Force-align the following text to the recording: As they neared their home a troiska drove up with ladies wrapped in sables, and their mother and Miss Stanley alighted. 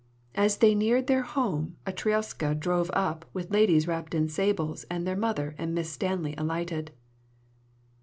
As 0.33 0.57
they 0.57 0.73
neared 0.73 1.05
their 1.05 1.21
home 1.21 1.75
a 1.85 1.93
troiska 1.93 2.59
drove 2.59 2.89
up 2.91 3.23
with 3.33 3.51
ladies 3.51 3.87
wrapped 3.87 4.15
in 4.15 4.29
sables, 4.29 4.83
and 4.89 5.05
their 5.05 5.15
mother 5.15 5.53
and 5.59 5.75
Miss 5.75 5.91
Stanley 5.91 6.33
alighted. 6.39 6.89